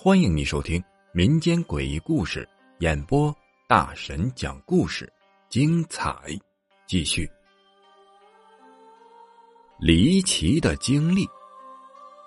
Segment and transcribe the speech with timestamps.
[0.00, 3.34] 欢迎你收听民间诡异故事演播，
[3.66, 5.12] 大神讲故事，
[5.48, 6.14] 精彩
[6.86, 7.28] 继续。
[9.80, 11.26] 离奇的经历，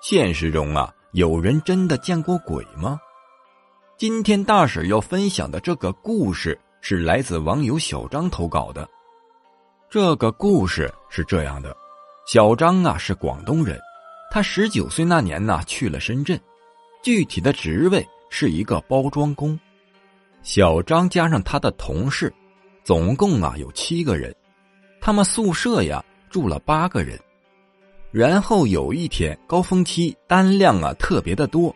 [0.01, 2.99] 现实中啊，有人真的见过鬼吗？
[3.97, 8.85] 今天大婶要分享的这个故事是来自网友小张投稿的。
[9.89, 11.73] 这个故事是这样的：
[12.31, 13.77] 小张啊是广东人，
[14.31, 16.39] 他十九岁那年呢去了深圳。
[17.03, 19.59] 具体的职位是一个包装工，
[20.41, 22.33] 小张加上他的同事，
[22.85, 24.33] 总共啊有七个人，
[25.01, 27.19] 他们宿舍呀住了八个人。
[28.11, 31.75] 然后有一天高峰期单量啊特别的多，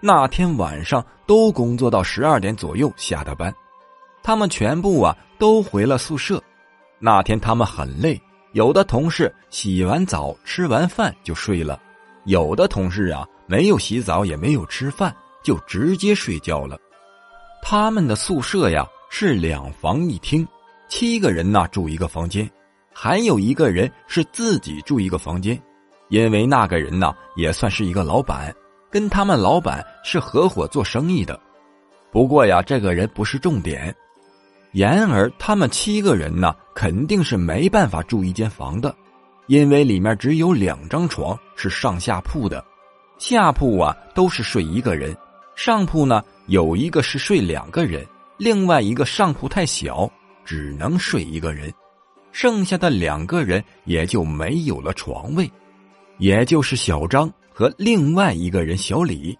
[0.00, 3.50] 那天晚上都工作到十二点左右下的班，
[4.22, 6.42] 他们全部啊都回了宿舍。
[6.98, 8.20] 那天他们很累，
[8.54, 11.78] 有的同事洗完澡吃完饭就睡了，
[12.24, 13.26] 有的同事啊。
[13.46, 16.78] 没有洗澡，也没有吃饭，就直接睡觉了。
[17.60, 20.46] 他们的宿舍呀是两房一厅，
[20.88, 22.48] 七个人呢住一个房间，
[22.90, 25.60] 还有一个人是自己住一个房间，
[26.08, 28.54] 因为那个人呢也算是一个老板，
[28.88, 31.38] 跟他们老板是合伙做生意的。
[32.12, 33.94] 不过呀，这个人不是重点。
[34.74, 38.92] 然而，他们七个人呢肯定是没办法住一间房的，
[39.46, 42.62] 因为里面只有两张床，是上下铺的。
[43.16, 45.16] 下铺啊都是睡一个人，
[45.54, 48.04] 上铺呢有一个是睡两个人，
[48.36, 50.10] 另外一个上铺太小，
[50.44, 51.72] 只能睡一个人，
[52.32, 55.48] 剩下的两个人也就没有了床位，
[56.18, 59.38] 也就是小张和另外一个人小李。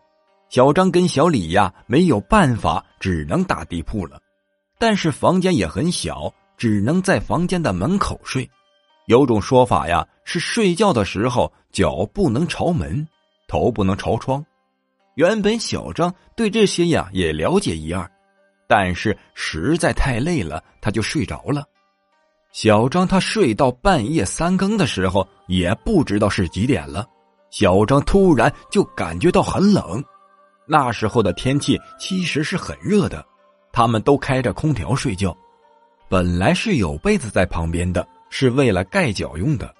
[0.48, 4.20] 小张跟小李呀没有办法，只能打地铺了，
[4.86, 8.46] 但是房间也很小，只能在房间的门口睡。
[9.06, 13.08] 有种说法呀是睡觉的时候脚不能朝门。
[13.48, 14.44] 头不能朝窗，
[15.14, 18.06] 原本小张对这些呀也了解一二，
[18.68, 21.64] 但是实在太累了，他就睡着了。
[22.52, 27.08] 小张他睡到半夜三更的时候，也不知道是几点了。
[27.48, 30.04] 小张突然就感觉到很冷，
[30.66, 33.24] 那时候的天气其实是很热的，
[33.74, 35.36] 他们都开着空调睡觉，
[36.08, 39.74] 本来是有被子在旁边的，是为了盖脚用的。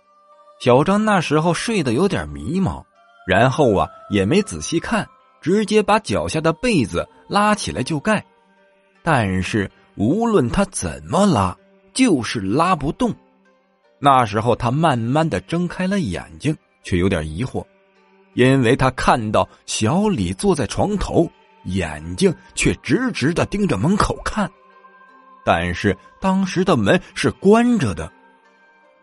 [0.61, 2.83] 小张那时候睡得有点迷茫。
[3.27, 5.09] 然后啊，也没仔细看，
[5.41, 8.23] 直接把脚下的被子拉起来就盖。
[9.03, 11.57] 但是无论他怎么拉，
[11.95, 13.15] 就是拉不动。
[13.99, 17.65] 那时候他慢慢的睁开了眼睛，却有点疑惑，
[18.35, 21.27] 因为他看到小李坐在床头，
[21.65, 24.51] 眼睛却直直的盯着门口看。
[25.45, 28.11] 但是当时的门是关着的。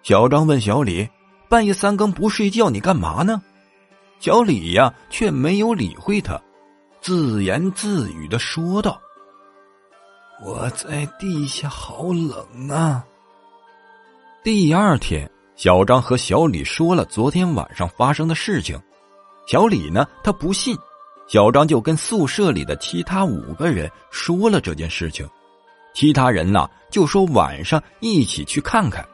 [0.04, 1.08] 小张问小李
[1.48, 3.42] ：“半夜三更不睡觉，你干嘛呢？”
[4.20, 6.42] 小李呀，却没有理会他，
[7.00, 9.00] 自言自语的说道
[10.44, 13.06] ：“我在地下好冷啊。”
[14.44, 18.80] 第二天，小张和小李说了昨天晚上发生的事情。
[19.48, 20.76] 小李呢，他不信，
[21.32, 25.26] 小张就跟宿舍里的其他五个人说了这件事情。
[25.94, 29.08] 其他人呢，就说晚上一起去看看。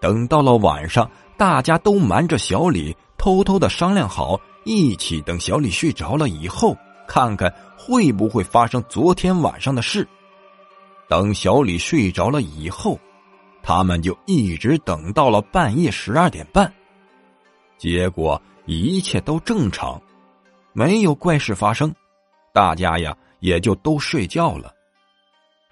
[0.00, 2.96] 等到了晚上，大家都瞒着小李。
[3.18, 6.76] 偷偷的商量好，一起等小李睡着了以后，
[7.08, 10.06] 看看会不会发生昨天晚上的事。
[11.08, 12.96] 等小李睡着了以后，
[13.60, 16.72] 他们就一直等到了半夜十二点半。
[17.76, 20.00] 结果一切都正常，
[20.74, 21.94] 没有怪事发生，
[22.52, 24.70] 大家呀也就都睡觉了。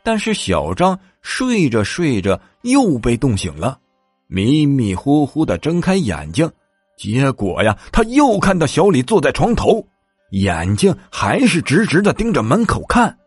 [0.03, 3.79] 但是小张睡着睡着又被冻醒了，
[4.27, 6.51] 迷迷糊糊的睁开眼睛。
[6.97, 9.85] 结果呀，他又看到小李坐在床头，
[10.31, 13.19] 眼睛还是直直的盯着门口看，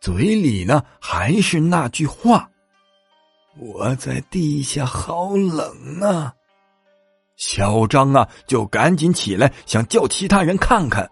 [0.00, 2.48] 嘴里呢还是那句话
[3.60, 6.32] ：“我在地下好冷啊。”
[7.36, 11.10] 小张啊，就赶紧起来想叫其他人看看，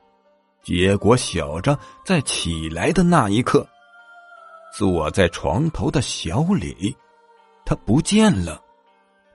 [0.69, 3.67] 结果小张在起来的那一刻，
[4.70, 6.94] 坐在床头的小李，
[7.65, 8.61] 他不见了。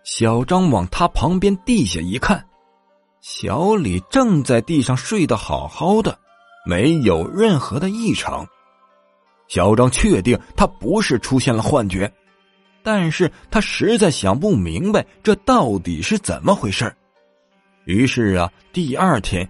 [0.03, 2.45] 小张往他旁边地下一看。
[3.21, 6.19] 小李正在地上睡得好好的，
[6.67, 8.47] 没有任何的异常。
[9.47, 12.13] 小张确定他不是出现了幻觉，
[12.83, 16.95] 但是他实在想不明白这到底是怎么回事
[17.85, 19.49] 于是啊，第二天